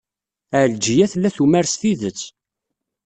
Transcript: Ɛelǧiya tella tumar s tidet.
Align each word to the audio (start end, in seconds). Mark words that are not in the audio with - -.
Ɛelǧiya 0.61 1.05
tella 1.11 1.29
tumar 1.35 1.65
s 1.67 1.73
tidet. 1.81 2.21